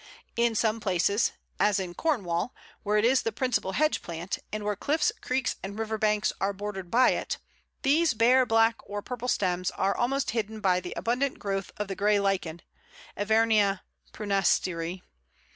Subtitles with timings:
[0.35, 4.75] In some places as in Cornwall, where it is the principal hedge plant, and where
[4.75, 7.37] cliffs, creeks, and river banks are bordered by it
[7.83, 11.95] these bare black or purple stems are almost hidden by the abundant growth of the
[11.95, 12.63] Grey Lichen
[13.15, 15.03] (Evernia prunastri).